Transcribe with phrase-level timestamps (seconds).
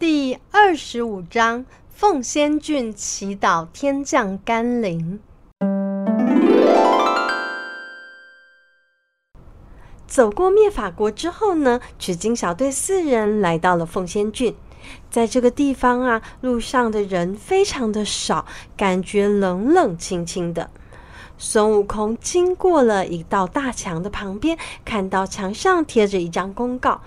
[0.00, 5.20] 第二十五章：凤仙郡祈祷天降甘霖。
[10.06, 14.56] 走过灭法国之后呢，取经小队四人来到了凤仙郡。
[15.10, 18.46] 在这个地方啊，路上的人非常的少，
[18.78, 20.70] 感觉冷冷清清的。
[21.36, 27.02] 孙悟空经过了一道大墙的旁边，看到墙上贴着一张公告。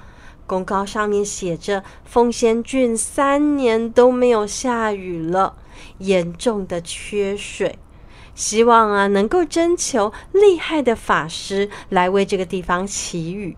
[0.45, 5.55] 公告上面写着：“凤仙郡三年都没有下雨了，
[5.99, 7.79] 严重的缺水，
[8.35, 13.55] 希望啊能够征求厉害的法师来为这个地方祈雨。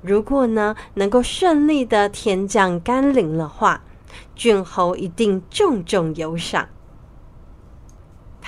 [0.00, 3.82] 如果呢能够顺利的天降甘霖的话，
[4.36, 6.68] 郡侯一定重重有赏。”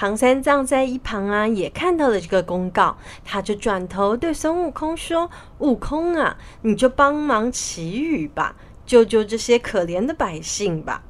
[0.00, 11.02] 唐三藏在一旁啊，也看到了这个公告，他就转头对孙悟空说：“悟空啊，你就帮忙祈雨吧，救救这些可怜的百姓吧。”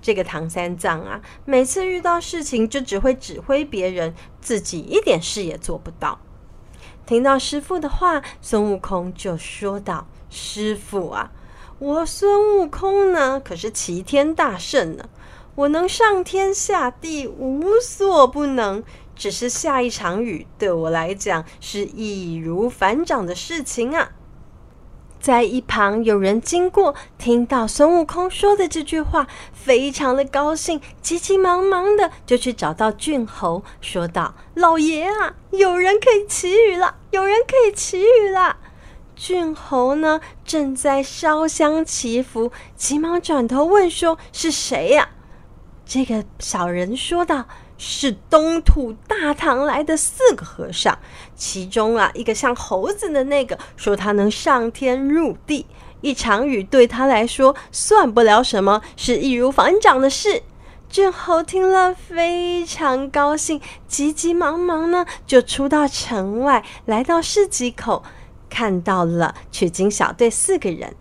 [0.00, 6.20] 这个唐三藏啊，每次遇到事情就只会指挥别人，自己一点事也做不到。
[7.04, 11.32] 听到师父的话，孙悟空就说道：“师父啊，
[11.80, 15.08] 我孙悟空呢，可是齐天大圣呢。”
[15.54, 18.82] 我能上天下地无所不能，
[19.14, 24.12] 只是下一场雨对我来讲是易如反掌的事情啊！
[25.20, 38.56] 在一旁有人经过，听到孙悟空说的这句话，非常的高兴，急急忙忙的就去找到郡侯，说道：“老爷啊，有人可以祈雨了，有人可以祈雨了。”
[39.14, 45.10] 郡侯呢，正在烧香祈福，急忙转头问说：“是谁呀？”
[45.94, 47.44] 这个小人说道
[47.76, 50.98] ：“是东土大唐来的四个和尚，
[51.36, 55.66] 其中啊，一个像猴子的那个说他能上天入地，
[56.00, 60.42] 一场雨对他来说算不了什么，是易如反掌的事。”
[60.88, 68.02] 郡侯听了非常高兴，急急忙忙呢就出到城外，来到市集口，
[68.48, 70.94] 看到了取经小队四个人。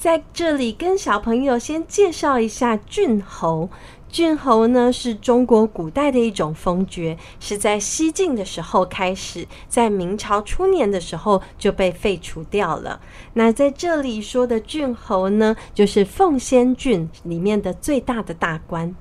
[0.00, 3.68] 在这里跟小朋友先介绍一下郡侯。
[4.08, 12.98] 郡侯呢是中国古代的一种封爵，是在西晋的时候开始，在明朝初年的时候就被废除掉了。
[13.34, 18.94] 那在这里说的郡侯呢，就是奉先郡里面的最大的大官。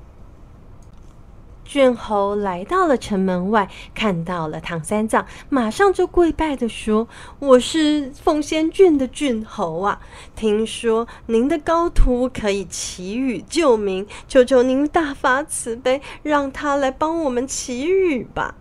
[1.69, 7.07] 郡侯来到了城门外，看到了唐三藏，马上就跪拜地说
[7.38, 10.02] ：“我是奉仙郡的郡侯啊！
[10.35, 18.56] 听说您的高徒可以祈雨救民，求求您大发慈悲，让他来帮我们祈雨吧。”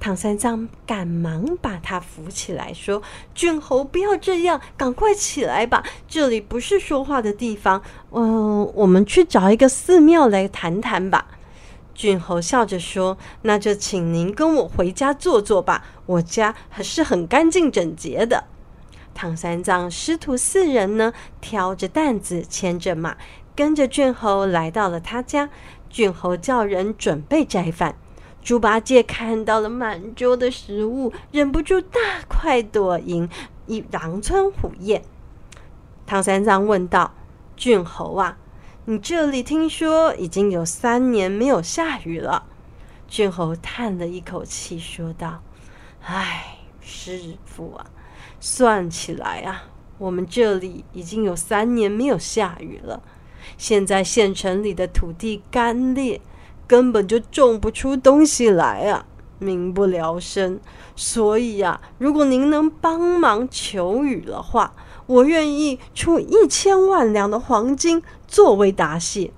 [0.00, 3.00] 唐三藏赶忙把他扶起来，说
[3.36, 7.80] ：“郡侯不要这样，赶快起来吧，这里不是说话的地方。
[8.10, 11.28] 嗯、呃，我们去找一个寺庙来谈谈吧。”
[11.94, 18.44] 郡侯笑着说：“那就请您跟我回家坐坐吧，我家还是很干净整洁的。”
[19.14, 23.16] 唐三藏师徒四人呢，挑着担子，牵着马，
[23.54, 25.50] 跟着郡侯来到了他家。
[25.90, 27.94] 郡侯叫人准备斋饭。
[28.42, 33.28] 猪八戒看到了满桌的食物，忍不住大快朵颐，
[33.66, 35.02] 一狼吞虎咽。
[36.06, 37.12] 唐三藏问道
[37.54, 38.38] ：“郡侯啊？”
[38.84, 42.46] 你这里听说已经有三年没有下雨了。
[43.06, 45.40] 俊侯叹了一口气，说道
[46.02, 47.86] ：“唉，师傅啊，
[48.40, 49.66] 算起来啊，
[49.98, 53.00] 我们这里已经有三年没有下雨了。
[53.56, 56.20] 现在县城里的土地干裂，
[56.66, 59.06] 根本就种不出东西来啊，
[59.38, 60.58] 民不聊生。
[60.96, 64.74] 所以啊，如果您能帮忙求雨的话，
[65.06, 69.30] 我愿意出一千万两的黄金。”作为答谢，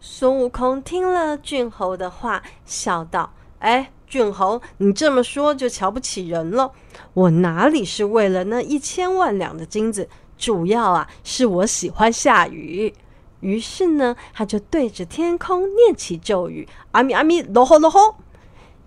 [0.00, 6.72] 孙悟空听了郡侯的话，笑道：“哎，郡侯，你这么说就瞧不起人了。
[7.14, 12.92] 我哪里是为了那一千万两的金子，主要啊是我喜欢下雨。
[13.38, 18.16] 于是呢，他就对着天空念起咒语：阿弥阿弥，罗吼罗吼。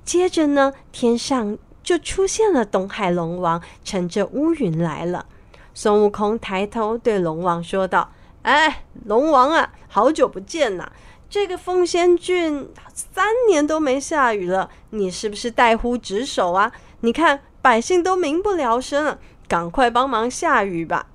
[0.04, 5.26] 接着呢，天上就出现了东海龙王，乘着乌云来了。
[5.74, 8.12] 孙悟空抬头对龙王说道。
[8.44, 10.90] 哎，龙王啊，好久不见呐！
[11.30, 16.72] 这个凤仙郡三年都没下雨了，你是不是怠忽职守啊？
[17.02, 21.08] 你看百姓都民不聊生了，赶快帮忙下雨吧！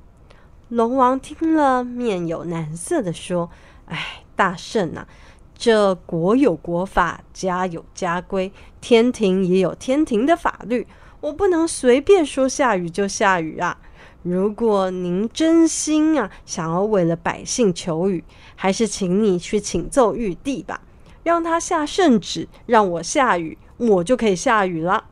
[0.68, 3.50] 龙王听了，面有难色地说
[3.86, 5.08] ：“哎，大圣啊，
[5.56, 10.86] 这国有国法，家有家规，天庭也有天庭的法律，
[11.20, 13.78] 我不能随便说下雨就下雨啊！
[14.24, 18.24] 如果您真心啊想要为了百姓求雨，
[18.56, 20.80] 还是请你去请奏玉帝吧，
[21.22, 25.04] 让他下圣旨，让我下雨，我就可以下雨了。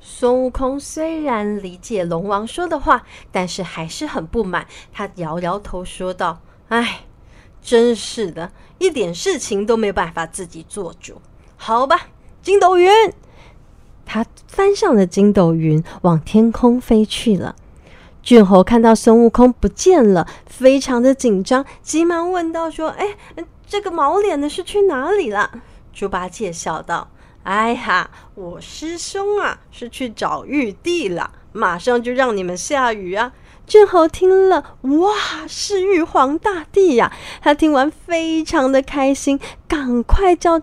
[0.00, 4.66] 孙悟空虽然理解龙王说的话，但是还是很不满。
[4.90, 7.00] 他摇摇头说道：“哎，
[7.60, 11.20] 真是的，一点事情都没办法自己做主。
[11.58, 12.08] 好吧，
[12.40, 12.88] 筋斗云。”
[14.12, 17.54] 他翻上了筋斗云，往天空飞去了。
[18.24, 23.14] 俊侯看到孙悟空不见了，非常的紧张，急忙问道：“说，哎，
[23.68, 25.62] 这个毛脸的是去哪里了？”
[25.94, 27.06] 猪八戒笑道。
[27.44, 33.32] 哎呀，我师兄啊，是去找玉帝了，马上就让你们下雨啊！
[33.64, 35.14] 郡侯听了，哇，
[35.46, 37.12] 是玉皇大帝呀！
[37.40, 40.60] 他听完非常的开心，赶快叫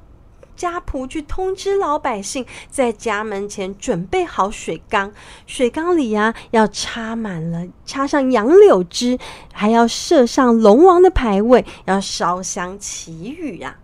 [0.58, 5.14] 家仆去通知老百姓，在家门前准备好水缸，
[5.46, 9.20] 水缸里呀、要插满了，插上杨柳枝，
[9.54, 13.78] 还要设上龙王的牌位，要烧香祈雨呀、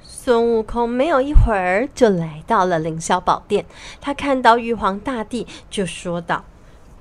[0.00, 3.66] 孙悟空没有一会儿就来到了凌霄宝殿，
[4.00, 6.44] 他看到玉皇大帝，就说道：“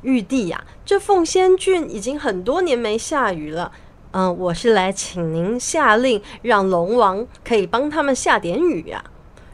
[0.01, 3.71] 玉帝呀，这凤仙郡已经很多年没下雨了，
[4.13, 9.04] 嗯，我是来请您下令，让龙王可以帮他们下点雨呀。”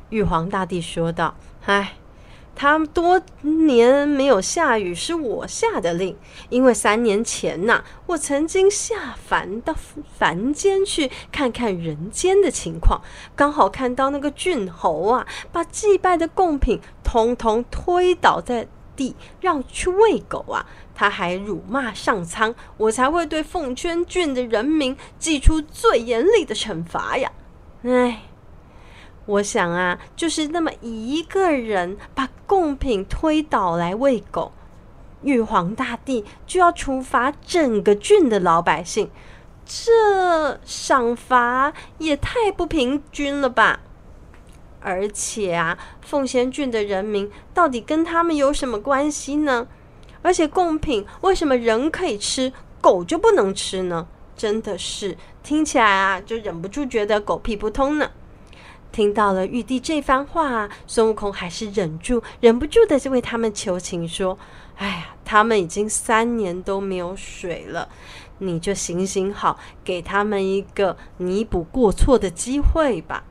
[0.10, 1.36] 玉皇大帝说道
[1.66, 1.96] ：“唉。”
[2.62, 6.18] 他们多年没有下雨，是我下的令。
[6.50, 9.74] 因为三年前呐、我曾经下凡到
[10.18, 13.00] 凡间去看看人间的情况，
[13.34, 18.68] 刚好看到那个郡侯啊，把祭拜的贡品通通推倒在
[19.00, 20.66] 地，让去喂狗啊。
[20.94, 27.32] 他还辱骂上苍，我才会对凤仙郡的人民祭出最严厉的惩罚呀。
[27.84, 28.24] 唉。
[29.26, 34.52] 我想啊，就是那么一个人把贡品推倒来喂狗，
[35.22, 39.12] 玉皇大帝就要处罚整个郡的老百姓，
[39.64, 43.82] 这赏罚也太不平均了吧！
[44.82, 49.68] 而且啊，奉仙郡的人民到底跟他们有什么关系呢？
[50.22, 54.08] 而且贡品为什么人可以吃，狗就不能吃呢？
[54.36, 58.10] 真的是听起来啊，就忍不住觉得狗屁不通呢。
[58.92, 64.38] 听到了玉帝这番话，啊孙悟空还是忍住、忍不住的就为他们求情，说
[64.78, 67.88] ：“哎呀，他们已经三年都没有水了，
[68.40, 73.24] 你就行行好，给他们一个弥补过错的机会吧。”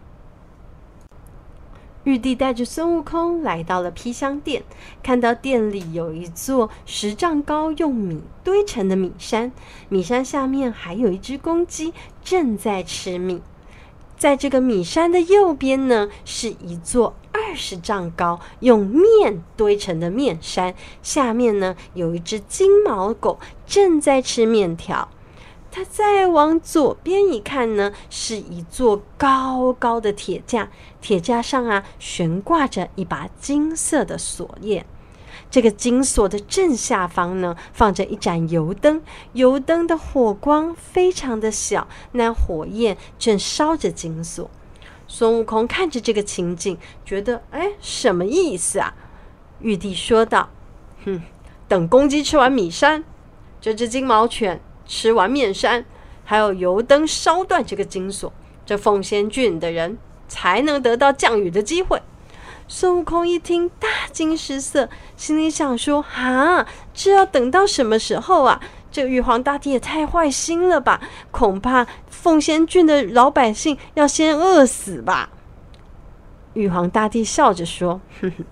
[2.08, 4.62] 玉帝带着孙悟空来到了披香殿，
[5.02, 9.52] 看到殿里有一座十丈高、用米堆成的米山，
[9.90, 11.92] 米山下面还有一只公鸡
[12.24, 13.42] 正在吃米。
[14.16, 25.10] 在这个米山的右边呢，是一座二十丈高、用面堆成的面山，下面呢有一只金毛狗正在吃面条。
[25.70, 30.70] 他再往左边一看呢，是一座高高的铁架，
[31.00, 34.86] 铁架上啊悬挂着一把金色的锁链。
[35.50, 39.02] 这个金锁的正下方呢，放着一盏油灯，
[39.34, 44.50] 油灯的火光非常的小，那火焰正烧着金锁。
[45.06, 48.94] 孙悟空看着这个情景，觉得哎，什么意思啊？
[49.60, 50.50] 玉帝说道
[51.04, 51.22] ：“哼，
[51.66, 53.04] 等公鸡吃完米山，
[53.60, 55.84] 这只金毛犬吃完面山，
[56.24, 58.32] 还有油灯烧断这个金锁，
[58.66, 62.02] 这凤仙郡的人才能得到降雨的机会。”
[62.66, 68.60] 孙悟空一听，大惊失色，心里想说：“啊，这要等到什么时候啊？
[68.90, 71.00] 这玉皇大帝也太坏心了吧！
[71.30, 75.30] 恐怕凤仙郡的老百姓要先饿死吧。”
[76.54, 78.44] 玉皇大帝笑着说：“哼哼，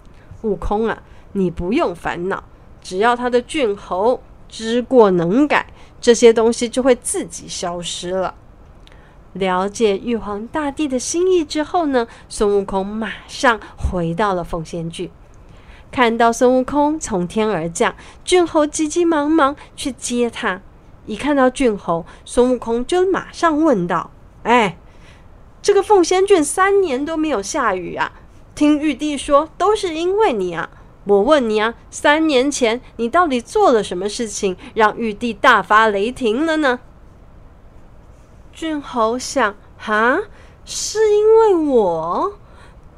[0.43, 1.03] 悟空啊，
[1.33, 2.45] 你不用烦恼，
[2.81, 5.67] 只要他的郡侯知过能改，
[6.01, 8.35] 这些东西就会自己消失了。”
[9.35, 15.11] 了解玉皇大帝的心意之后呢，孙悟空马上回到了凤仙郡。
[15.91, 20.61] 看到孙悟空从天而降，郡侯急急忙忙去接他。
[21.05, 24.11] 一看到郡侯，孙悟空就马上问道
[24.43, 24.79] ：“哎，
[25.63, 28.13] 这个凤仙郡三年都没有下雨啊？
[28.55, 30.71] 听玉帝说都是因为你啊！
[31.07, 36.81] 我问你啊，三年前你到底做了什么事情，让玉帝大发雷霆了呢？”
[38.53, 40.19] 俊侯想，哈，
[40.65, 42.33] 是因为我？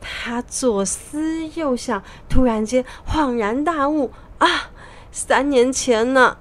[0.00, 4.70] 他左思右想，突然间恍然大悟啊！
[5.10, 6.38] 三年前呢，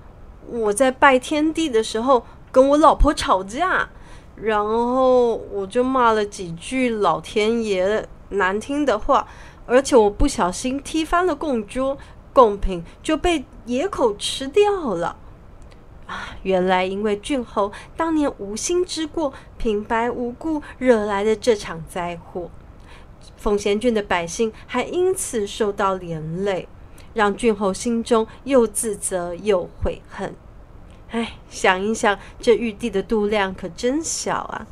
[0.47, 3.89] 我在拜天地的时候跟我老婆吵架，
[4.35, 9.27] 然后我就骂了几句老天爷难听的话，
[9.67, 11.97] 而且我不小心踢翻了供桌，
[12.33, 15.17] 贡品就被野口吃掉了。
[16.07, 22.49] 啊，原来因为郡侯当年无心之过，平白无故惹来的这场灾祸，
[23.35, 26.69] 奉贤郡的百姓还因此受到连累，
[27.13, 30.33] 让郡侯心中又自责又悔恨。
[31.09, 34.65] 哎，想一想，这玉帝的度量可真小啊！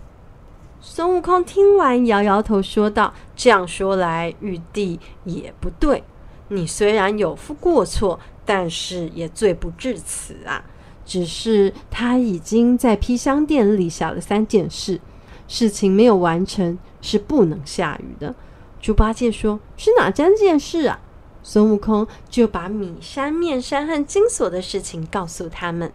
[0.87, 6.03] 孙悟空听完，摇摇头说道：“这样说来，玉帝也不对。
[6.49, 10.63] 你虽然有负过错，但是也罪不至此啊。”
[11.03, 15.01] 只是他已经在披香殿立下了三件事，
[15.47, 18.35] 事情没有完成是不能下雨的。
[18.79, 20.99] 猪八戒说：“是哪三件事啊？”
[21.41, 25.91] 孙悟空就把米山、面山和金锁的事情告诉他们。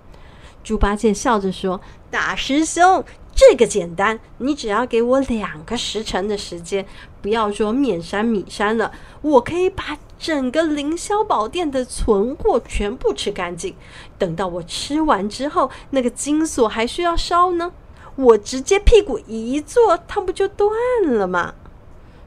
[0.64, 1.80] 猪八戒笑着说
[2.10, 3.02] ：“大师兄，
[3.40, 6.84] 这个简单，你只要给我两个时辰的时间，
[7.22, 8.92] 不要说面山、米山了，
[9.22, 13.74] 我可以把。”整个凌霄宝殿的存货全部吃干净，
[14.18, 17.72] 等到我吃完之后，那个金锁还需要烧呢。
[18.16, 20.70] 我直接屁股一坐，它不就断
[21.06, 21.54] 了吗？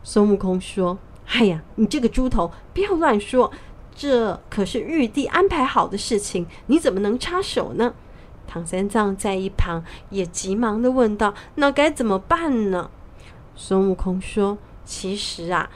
[0.02, 0.98] 孙悟空说
[1.38, 3.52] ：“哎呀，你这个猪头，不要乱说，
[3.96, 7.94] 这可是玉帝安排好的事情，你怎么能插手呢？”
[8.54, 12.92] 唐三藏在一旁也急忙地问道：“那该怎么办呢？”
[13.58, 15.72] 孙悟空说：“其实啊。”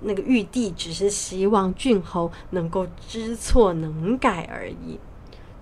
[0.00, 4.98] 那个玉帝只是希望郡侯能够知错能改而已。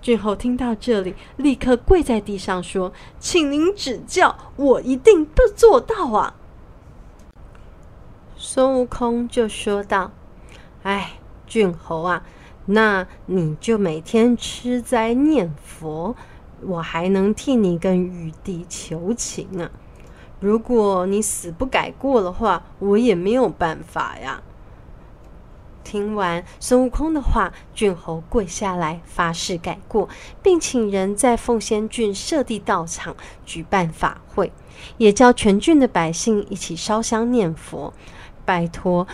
[0.01, 6.37] 郡侯听到这里，立刻跪在地上说：“请您指教，我一定都做到啊！”
[8.39, 10.13] 孙悟空就说道
[10.85, 11.15] ：“哎，
[11.49, 12.23] 郡侯啊，
[12.67, 16.17] 那你就每天吃斋念佛，
[16.67, 19.71] 我还能替你跟玉帝求情啊。”
[20.41, 24.43] 如果你死不改过的话，我也没有办法呀。
[25.83, 30.09] 听完孙悟空的话，郡侯跪下来发誓改过，
[30.43, 33.15] 并请人在凤仙郡设地道场
[33.47, 34.53] 举办法会，
[34.97, 37.93] 也叫全郡的百姓一起烧香念佛，
[38.45, 39.07] 拜托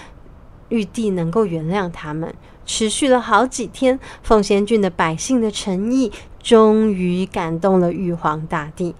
[0.68, 2.34] 玉帝能够原谅他们。
[2.64, 6.12] 持续了好几天，凤仙郡的百姓的诚意
[6.42, 8.94] 终于感动了玉皇大帝。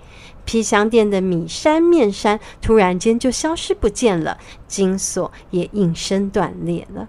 [0.45, 7.09] 披香殿的米山、面山突然间就消失不见了，金锁也应声断裂了。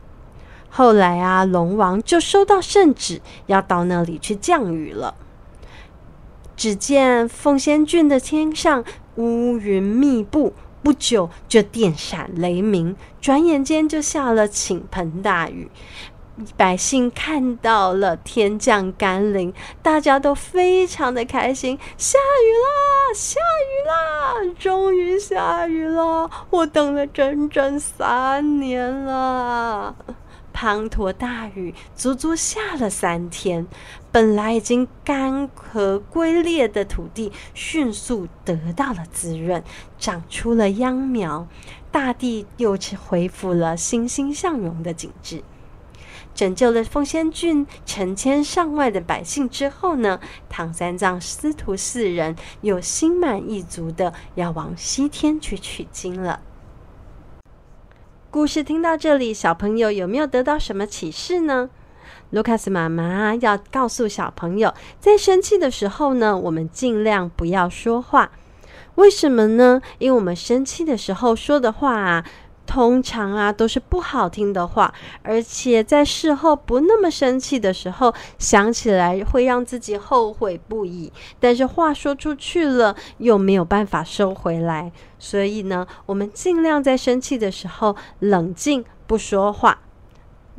[0.69, 5.15] 后来啊，龙王就收到圣旨，要到那里去降雨了。
[6.55, 10.53] 只见凤仙郡的天上乌云密布，
[10.83, 15.71] 不久就电闪雷鸣，转眼间就下了倾盆大雨。
[16.57, 21.77] 百姓看到了天降甘霖，大家都非常的开心。
[21.97, 26.29] 下雨啦，下雨啦，终于下雨了！
[26.49, 29.95] 我等了整整三年了。
[30.53, 33.65] 滂沱大雨足足下了三天，
[34.11, 39.63] 本来已经干涸龟裂的土地迅速得到了滋润，
[39.97, 41.47] 长出了秧苗，
[41.89, 45.41] 大地又是恢复了欣欣向荣的景致。
[46.41, 50.19] 拯救了凤仙郡成千上万的百姓之后呢，
[50.49, 56.39] 唐三藏师徒四人又心满意足的要往西天去取经了。
[58.31, 61.69] 故事听到这里，小朋友有没有得到什么启示呢？
[62.31, 68.31] 卢卡斯妈妈要告诉小朋友，在生气的时候呢，我们尽量不要说话。
[68.95, 69.79] 为什么呢？
[69.99, 72.25] 因为我们生气的时候说的话啊。
[72.71, 81.11] 通常啊，都是不好听的话，而且在事后不那么生气的时候，想起来会让自己后悔不已。
[81.37, 84.89] 但是话说出去了，又没有办法收回来。
[85.19, 89.79] 所以呢，我们尽量在生气的时候冷静，不说话，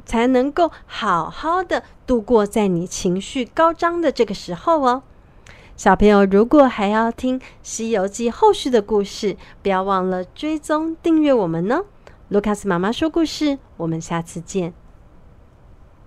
[0.05, 5.03] 才能够好好的度过在你情绪高涨的这个时候哦。
[5.79, 11.81] 小朋友，如果还要听《西游记》后续的故事，不要忘了追踪订阅我们呢。
[12.33, 14.73] 卢卡斯妈妈说故事，我们下次见。